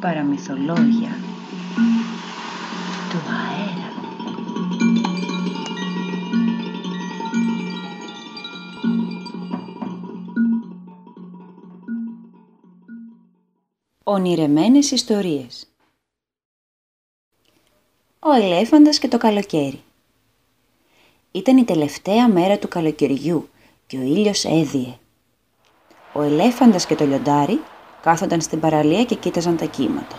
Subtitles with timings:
[0.00, 1.18] Παραμυθολόγια
[3.10, 3.92] του αέρα.
[14.04, 15.66] Ονειρεμένες ιστορίες
[18.18, 19.80] Ο ελέφαντας και το καλοκαίρι
[21.32, 23.48] Ήταν η τελευταία μέρα του καλοκαιριού
[23.86, 24.98] και ο ήλιος έδιε.
[26.12, 27.60] Ο ελέφαντας και το λιοντάρι
[28.02, 30.16] κάθονταν στην παραλία και κοίταζαν τα κύματα.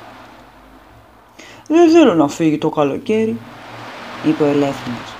[1.67, 3.37] «Δεν θέλω να φύγει το καλοκαίρι»,
[4.25, 5.15] είπε ο ελέφαντας.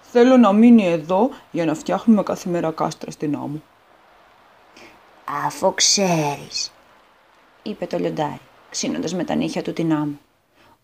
[0.00, 3.62] «Θέλω να μείνει εδώ για να φτιάχνουμε κάθε μέρα κάστρα στην άμμο».
[5.46, 6.72] «Αφού ξέρεις»,
[7.62, 8.40] είπε το λιοντάρι,
[8.70, 10.18] ξύνοντας με τα νύχια του την άμμο,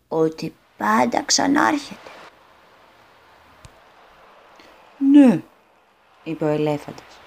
[0.08, 2.10] «ότι πάντα ξανάρχεται».
[5.12, 5.42] «Ναι»,
[6.24, 7.21] είπε ο ελέφαντας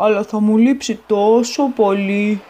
[0.00, 2.40] αλλά θα μου λείψει τόσο πολύ.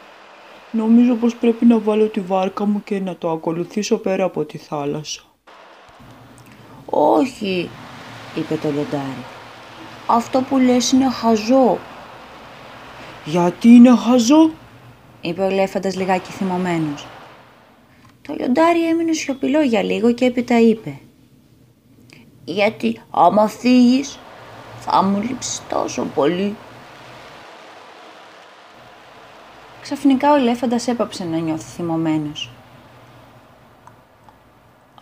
[0.70, 4.58] Νομίζω πως πρέπει να βάλω τη βάρκα μου και να το ακολουθήσω πέρα από τη
[4.58, 5.22] θάλασσα.
[6.90, 7.70] Όχι,
[8.34, 9.24] είπε το λιοντάρι.
[10.06, 11.78] Αυτό που λες είναι χαζό.
[13.24, 14.50] Γιατί είναι χαζό,
[15.20, 17.06] είπε ο ελέφαντας λιγάκι θυμωμένος.
[18.22, 20.98] Το λιοντάρι έμεινε σιωπηλό για λίγο και έπειτα είπε.
[22.44, 24.18] Γιατί άμα φύγεις
[24.80, 26.56] θα μου λείψεις τόσο πολύ.
[29.82, 32.50] Ξαφνικά ο ελέφαντας έπαψε να νιώθει θυμωμένος.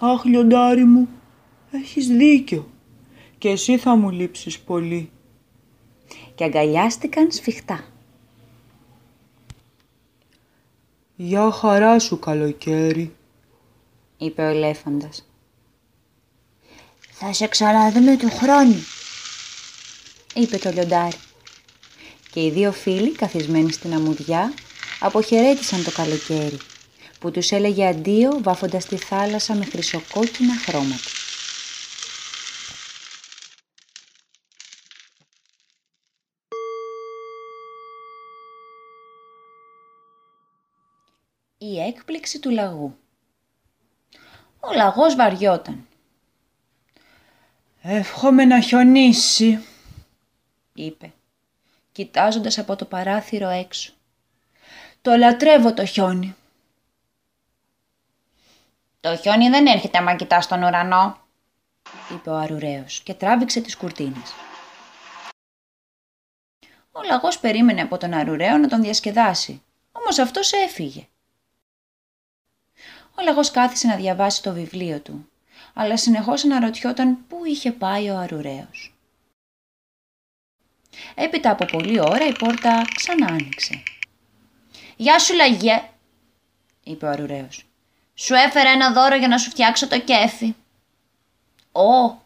[0.01, 1.09] «Αχ, λιοντάρι μου,
[1.71, 2.71] έχεις δίκιο.
[3.39, 5.11] Και εσύ θα μου λείψεις πολύ».
[6.34, 7.84] Και αγκαλιάστηκαν σφιχτά.
[11.17, 13.15] «Για χαρά σου καλοκαίρι»,
[14.19, 15.29] είπε ο ελέφαντας.
[17.11, 18.84] «Θα σε ξαναδούμε του χρόνου»,
[20.34, 21.17] είπε το λιοντάρι.
[22.31, 24.53] Και οι δύο φίλοι καθισμένοι στην αμμουδιά
[25.01, 26.59] αποχαιρέτησαν το καλοκαίρι,
[27.21, 31.11] που τους έλεγε αντίο βάφοντας τη θάλασσα με χρυσοκόκκινα χρώματα.
[41.59, 42.97] Η έκπληξη του λαγού
[44.61, 45.87] Ο λαγός βαριόταν.
[47.83, 49.59] «Εύχομαι να χιονίσει»,
[50.75, 51.12] είπε,
[51.93, 53.93] κοιτάζοντας από το παράθυρο έξω.
[55.03, 56.36] Το λατρεύω το χιόνι.
[59.00, 61.19] Το χιόνι δεν έρχεται άμα κοιτάς τον ουρανό,
[62.12, 64.32] είπε ο αρουραίος και τράβηξε τις κουρτίνες.
[66.92, 71.06] Ο λαγός περίμενε από τον αρουραίο να τον διασκεδάσει, όμως αυτός έφυγε.
[73.15, 75.28] Ο λαγός κάθισε να διαβάσει το βιβλίο του,
[75.75, 78.94] αλλά συνεχώς αναρωτιόταν πού είχε πάει ο αρουραίος.
[81.15, 83.82] Έπειτα από πολλή ώρα η πόρτα ξανά άνοιξε.
[85.00, 85.91] «Γεια σου λαγιέ»,
[86.82, 87.66] είπε ο αρουραίος.
[88.14, 90.54] «Σου έφερα ένα δώρο για να σου φτιάξω το κέφι».
[91.72, 92.19] «Ω»,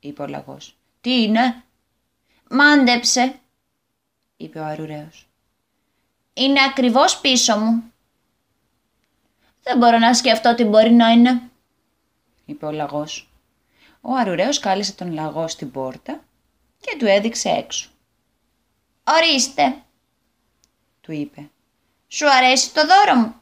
[0.00, 0.76] είπε ο λαγός.
[1.00, 1.62] «Τι είναι»
[2.50, 3.38] «Μάντεψε»,
[4.36, 5.28] είπε ο αρουραίος.
[6.32, 7.92] «Είναι ακριβώς πίσω μου».
[9.62, 11.42] «Δεν μπορώ να σκεφτώ τι μπορεί να είναι»,
[12.44, 13.30] είπε ο λαγός.
[14.00, 16.24] Ο αρουραίος κάλεσε τον λαγό στην πόρτα
[16.80, 17.90] και του έδειξε έξω.
[19.04, 19.82] «Ορίστε»,
[21.00, 21.50] του είπε.
[22.08, 23.34] Σου αρέσει το δώρο μου;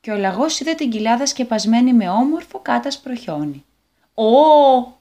[0.00, 3.64] Και ο λαγός είδε την κοιλάδα σκεπασμένη με όμορφο κάτασπρο χιόνι.
[4.14, 4.98] «Ω!»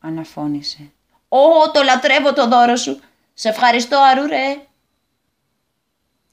[0.00, 0.92] αναφώνησε.
[1.28, 3.00] «Ω, το λατρεύω το δώρο σου.
[3.34, 4.66] Σε ευχαριστώ, αρουρέ».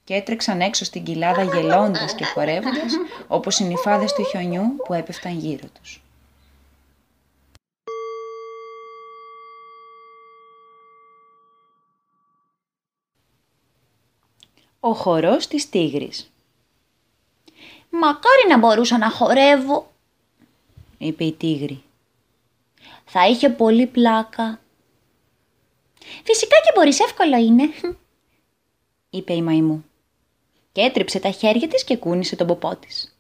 [0.04, 2.94] Και έτρεξαν έξω στην κοιλάδα γελώντας και χορεύοντας,
[3.38, 6.02] όπως οι νυφάδες του χιονιού που έπεφταν γύρω τους.
[14.84, 16.31] Ο χορός της τίγρης
[17.90, 19.92] «Μακάρι να μπορούσα να χορεύω»,
[20.97, 21.84] είπε η τίγρη.
[23.06, 24.59] «Θα είχε πολύ πλάκα».
[26.24, 27.70] «Φυσικά και μπορείς, εύκολο είναι»,
[29.09, 29.85] είπε η μαϊμού.
[30.72, 33.17] Και έτριψε τα χέρια της και κούνησε τον ποπό της.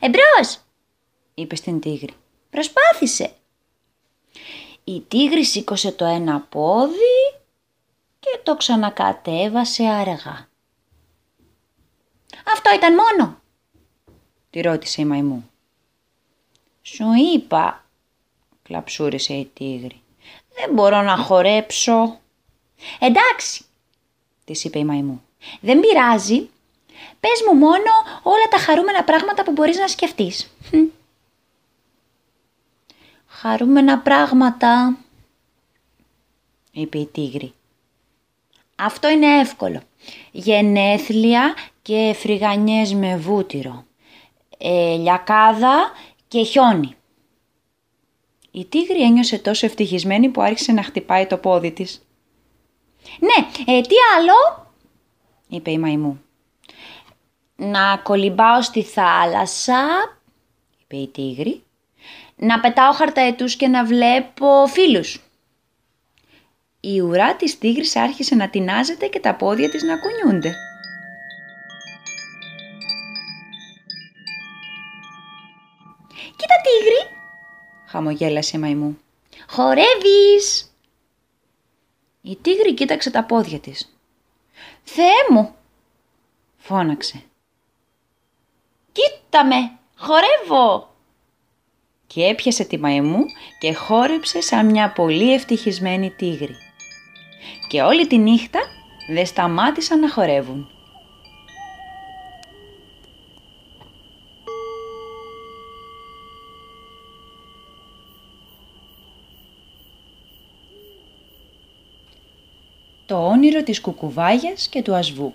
[0.00, 0.58] «Εμπρός»,
[1.34, 2.14] είπε στην τίγρη.
[2.50, 3.32] «Προσπάθησε».
[4.84, 7.09] Η τίγρη σήκωσε το ένα πόδι
[8.40, 10.48] και το ξανακατέβασε αργά.
[12.54, 13.40] «Αυτό ήταν μόνο»
[14.50, 15.50] τη ρώτησε η μαϊμού.
[16.82, 17.04] «Σου
[17.34, 17.84] είπα»
[18.62, 20.02] κλαψούρισε η τίγρη.
[20.54, 22.20] «Δεν μπορώ να χορέψω».
[22.98, 23.64] «Εντάξει»
[24.44, 25.22] της είπε η μαϊμού.
[25.60, 26.48] «Δεν πειράζει.
[27.20, 27.90] Πες μου μόνο
[28.22, 30.50] όλα τα χαρούμενα πράγματα που μπορείς να σκεφτείς».
[33.26, 34.96] «Χαρούμενα πράγματα»
[36.72, 37.54] είπε η τίγρη
[38.84, 39.80] Αυτό είναι εύκολο.
[40.30, 43.84] Γενέθλια και φρυγανιές με βούτυρο.
[44.58, 45.90] Ε, λιακάδα
[46.28, 46.94] και χιόνι.
[48.50, 52.06] Η τίγρη ένιωσε τόσο ευτυχισμένη που άρχισε να χτυπάει το πόδι της.
[53.18, 54.66] «Ναι, ε, τι άλλο»
[55.48, 56.22] είπε η μαϊμού.
[57.56, 59.86] «Να κολυμπάω στη θάλασσα»
[60.82, 61.62] είπε η τίγρη.
[62.36, 65.29] «Να πετάω χαρταετούς και να βλέπω φίλους»
[66.80, 70.54] η ουρά της τίγρης άρχισε να τεινάζεται και τα πόδια της να κουνιούνται.
[76.36, 77.16] «Κοίτα τίγρη!»
[77.86, 78.98] χαμογέλασε η μαϊμού.
[79.48, 80.74] «Χορεύεις!»
[82.22, 83.96] Η τίγρη κοίταξε τα πόδια της.
[84.82, 85.54] «Θεέ μου!»
[86.56, 87.22] φώναξε.
[88.92, 89.78] «Κοίτα με!
[89.96, 90.94] Χορεύω!»
[92.06, 93.24] Και έπιασε τη μαϊμού
[93.58, 96.56] και χόρεψε σαν μια πολύ ευτυχισμένη τίγρη
[97.70, 98.60] και όλη τη νύχτα
[99.08, 100.68] δεν σταμάτησαν να χορεύουν.
[113.06, 115.34] Το όνειρο της κουκουβάγιας και του ασβού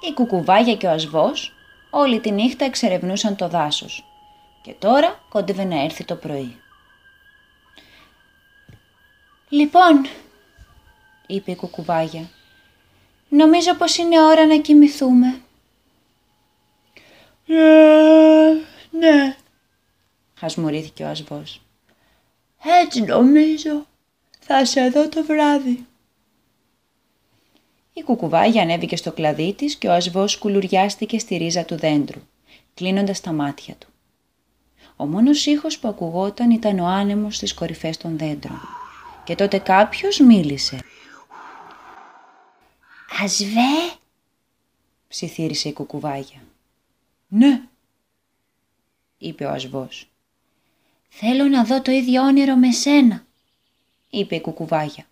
[0.00, 1.52] Η κουκουβάγια και ο ασβός
[1.90, 4.04] όλη τη νύχτα εξερευνούσαν το δάσος
[4.62, 6.56] και τώρα κόντευε να έρθει το πρωί.
[9.48, 10.06] «Λοιπόν»,
[11.26, 12.28] είπε η κουκουβάγια.
[13.28, 15.40] «Νομίζω πως είναι ώρα να κοιμηθούμε».
[17.46, 18.52] «Ε,
[18.90, 19.36] ναι»,
[20.34, 21.62] χασμουρήθηκε ο ασβός.
[22.82, 23.86] «Έτσι νομίζω.
[24.40, 25.86] Θα σε δω το βράδυ».
[27.92, 32.20] Η κουκουβάγια ανέβηκε στο κλαδί της και ο ασβός κουλουριάστηκε στη ρίζα του δέντρου,
[32.74, 33.86] κλείνοντας τα μάτια του.
[34.96, 38.60] Ο μόνος ήχος που ακουγόταν ήταν ο άνεμος στις κορυφές των δέντρων.
[39.24, 40.78] Και τότε κάποιος μίλησε.
[43.20, 43.96] «Ασβέ»,
[45.08, 46.42] ψιθύρισε η κουκουβάγια.
[47.28, 47.62] «Ναι»,
[49.18, 50.10] είπε ο ασβός.
[51.08, 53.26] «Θέλω να δω το ίδιο όνειρο με σένα»,
[54.10, 55.06] είπε η κουκουβάγια.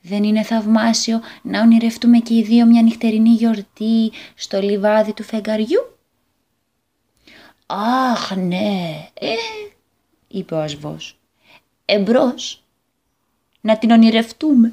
[0.00, 5.98] Δεν είναι θαυμάσιο να ονειρευτούμε και οι δύο μια νυχτερινή γιορτή στο λιβάδι του φεγγαριού;
[7.66, 9.34] «Αχ, ναι, ε»,
[10.28, 11.18] είπε ο ασβός.
[11.84, 12.62] «Εμπρός,
[13.68, 14.72] να την ονειρευτούμε».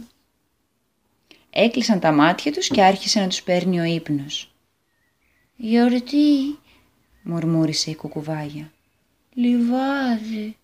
[1.49, 4.53] Έκλεισαν τα μάτια τους και άρχισε να τους παίρνει ο ύπνος.
[5.55, 6.57] «Γιορτή»,
[7.23, 8.71] μουρμούρισε η κουκουβάγια.
[9.33, 10.57] «Λιβάδι»,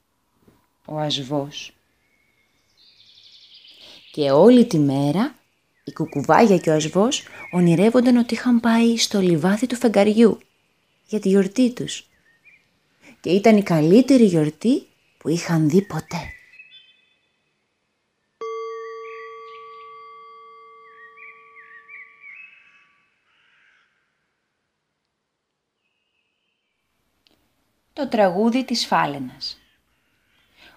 [0.85, 1.73] ο ασβός.
[4.11, 5.35] Και όλη τη μέρα
[5.83, 10.39] η κουκουβάγια και ο ασβός ονειρεύονταν ότι είχαν πάει στο λιβάδι του φεγγαριού
[11.07, 12.09] για τη γιορτή τους.
[13.21, 14.87] Και ήταν η καλύτερη γιορτή
[15.17, 16.33] που είχαν δει ποτέ.
[27.93, 29.57] Το τραγούδι της φάλαινας.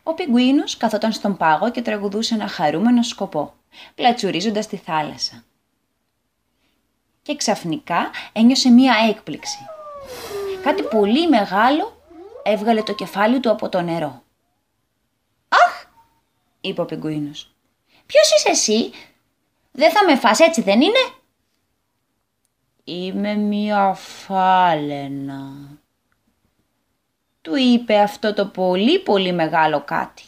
[0.02, 3.54] Ο πιγκουίνος καθόταν στον πάγο και τραγουδούσε ένα χαρούμενο σκοπό,
[3.94, 5.44] πλατσουρίζοντας τη θάλασσα.
[7.22, 9.58] Και ξαφνικά ένιωσε μία έκπληξη.
[10.62, 12.02] Κάτι πολύ μεγάλο
[12.42, 14.22] έβγαλε το κεφάλι του από το νερό.
[15.48, 15.86] «Αχ!»
[16.60, 17.54] είπε ο πιγκουίνος.
[18.06, 18.92] «Ποιος είσαι εσύ;
[19.72, 21.10] Δεν θα με φας έτσι δεν είναι;»
[22.84, 25.52] «Είμαι μία φάλαινα»,
[27.44, 30.22] του είπε αυτό το πολύ πολύ μεγάλο κάτι.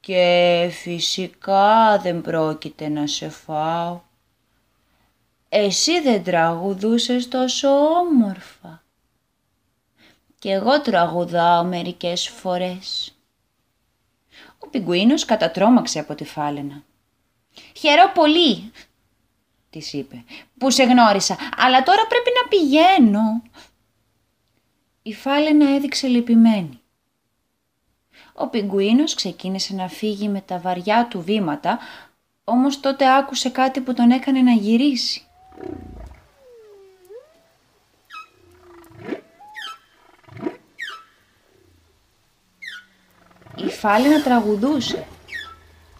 [0.00, 4.00] Και φυσικά δεν πρόκειται να σε φάω.
[5.48, 8.82] Εσύ δεν τραγουδούσες τόσο όμορφα.
[10.38, 13.16] Και εγώ τραγουδάω μερικές φορές.
[14.58, 16.82] Ο πιγκουίνος κατατρώμαξε από τη φάλαινα.
[17.76, 18.72] «Χαιρό πολύ»,
[19.70, 20.24] της είπε,
[20.58, 23.42] «που σε γνώρισα, αλλά τώρα πρέπει να πηγαίνω.
[25.02, 26.80] Η φάλαινα έδειξε λυπημένη.
[28.32, 31.78] Ο πιγκουίνος ξεκίνησε να φύγει με τα βαριά του βήματα,
[32.44, 35.26] όμως τότε άκουσε κάτι που τον έκανε να γυρίσει.
[43.56, 45.06] Η φάλαινα τραγουδούσε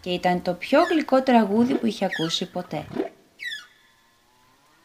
[0.00, 2.86] και ήταν το πιο γλυκό τραγούδι που είχε ακούσει ποτέ.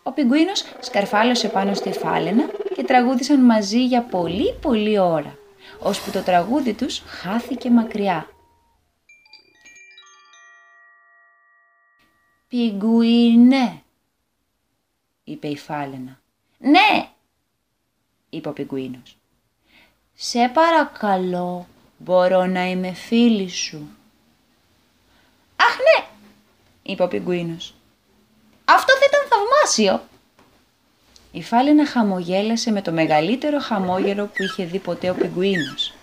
[0.04, 2.57] Ο πιγκουίνος σκαρφάλωσε πάνω στη φάλαινα και
[2.88, 5.38] τραγούδισαν μαζί για πολύ πολύ ώρα,
[5.80, 8.30] ώσπου το τραγούδι τους χάθηκε μακριά.
[12.48, 13.82] «Πιγκουίνε»,
[15.24, 16.20] είπε η φάλαινα.
[16.58, 17.10] «Ναι»,
[18.30, 19.18] είπε ο πιγκουίνος.
[20.14, 21.68] «Σε παρακαλώ,
[21.98, 23.98] μπορώ να είμαι φίλη σου»,
[26.88, 27.76] είπε ο πιγκουίνος.
[28.66, 30.08] Αυτό θα ήταν θαυμάσιο.
[31.32, 35.94] Η Φάλαινα χαμογέλασε με το μεγαλύτερο χαμόγελο που είχε δει ποτέ ο πιγκουίνος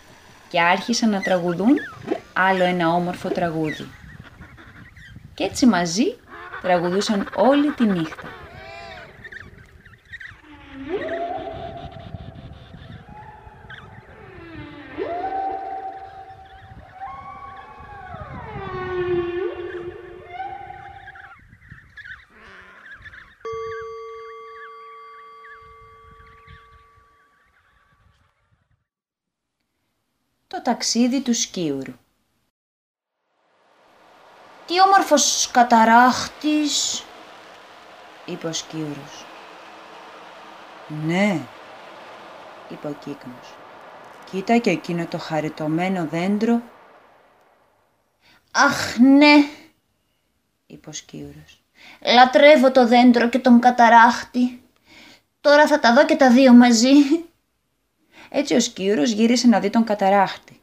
[0.49, 1.76] και άρχισαν να τραγουδούν
[2.33, 3.87] άλλο ένα όμορφο τραγούδι.
[5.35, 6.16] Και έτσι μαζί
[6.62, 8.28] τραγουδούσαν όλη τη νύχτα.
[30.55, 31.93] Το ταξίδι του σκίουρου
[34.67, 37.05] Τι όμορφος καταράχτης.
[38.25, 39.25] είπε ο σκίουρος.
[40.89, 41.41] Ναι,
[42.69, 43.55] είπε ο κύκνος.
[44.31, 46.61] Κοίτα και εκείνο το χαριτωμένο δέντρο,
[48.51, 49.35] Αχ, ναι.
[50.67, 51.63] είπε ο σκίουρος.
[52.15, 54.63] Λατρεύω το δέντρο και τον καταράχτη.
[55.41, 56.93] Τώρα θα τα δω και τα δύο μαζί.
[58.37, 60.61] Έτσι ο σκίουρος γύρισε να δει τον καταράχτη.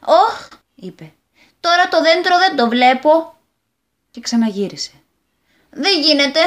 [0.00, 1.12] Όχ, Είπε
[1.60, 3.36] τώρα το δέντρο δεν το βλέπω.
[4.10, 4.92] και ξαναγύρισε.
[5.70, 6.40] Δεν γίνεται.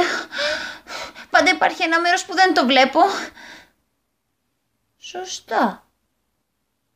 [1.29, 2.99] Πάντα υπάρχει ένα μέρος που δεν το βλέπω.
[4.97, 5.87] Σωστά,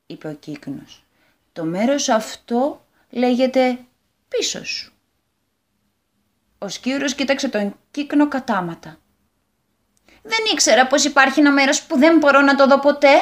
[0.05, 1.03] είπε ο κύκνος.
[1.53, 3.85] Το μέρος αυτό λέγεται
[4.27, 4.93] πίσω σου.
[6.57, 8.99] Ο σκίουρος κοίταξε τον κύκνο κατάματα.
[10.21, 13.21] Δεν ήξερα πως υπάρχει ένα μέρος που δεν μπορώ να το δω ποτέ.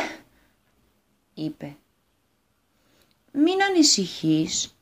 [1.33, 1.75] είπε.
[3.31, 4.77] «Μην ανησυχείς»,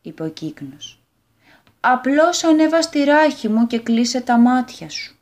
[0.00, 1.00] είπε ο κύκνος.
[1.80, 5.16] «Απλώς ανέβα στη ράχη μου και κλείσε τα μάτια σου».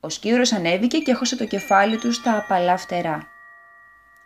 [0.00, 3.26] Ο σκύουρος ανέβηκε και έχωσε το κεφάλι του στα απαλά φτερά.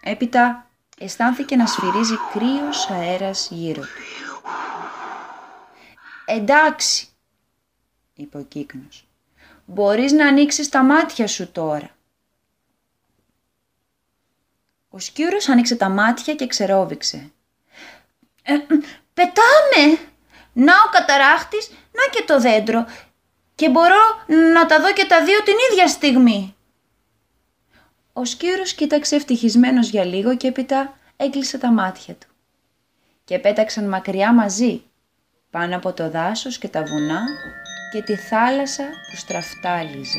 [0.02, 3.88] Έπειτα αισθάνθηκε να σφυρίζει κρύος αέρας γύρω του.
[6.24, 7.08] «Εντάξει»,
[8.14, 9.06] είπε ο κύκνος.
[9.64, 11.90] «Μπορείς να ανοίξεις τα μάτια σου τώρα».
[14.88, 17.30] Ο σκιούρος άνοιξε τα μάτια και ξερόβηξε.
[18.42, 18.52] Ε,
[19.14, 19.98] πετάμε!
[20.52, 22.86] Να ο καταράχτης, να και το δέντρο.
[23.54, 26.56] Και μπορώ να τα δω και τα δύο την ίδια στιγμή.
[28.12, 32.26] Ο σκύρος κοίταξε ευτυχισμένος για λίγο και έπειτα έκλεισε τα μάτια του.
[33.24, 34.82] Και πέταξαν μακριά μαζί,
[35.50, 37.22] πάνω από το δάσος και τα βουνά
[37.94, 40.18] και τη θάλασσα που στραφτάλιζε.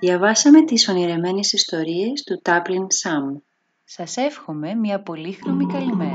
[0.00, 3.36] Διαβάσαμε τις ονειρεμένες ιστορίες του Τάπλιν Σαμ.
[3.84, 6.14] Σας εύχομαι μια πολύχρωμη καλημέρα.